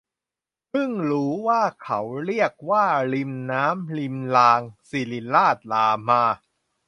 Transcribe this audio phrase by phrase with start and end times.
[0.69, 6.23] เพิ่งรู้ว่าเขาเรียกว่า ริมน้ำ- ริมราง ศิริราช- รามา